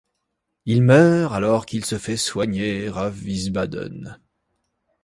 Il 0.65 0.81
meurt 0.81 1.31
alors 1.35 1.67
qu'il 1.67 1.85
se 1.85 1.99
fait 1.99 2.17
soigner 2.17 2.87
à 2.87 3.09
Wiesbaden. 3.09 4.17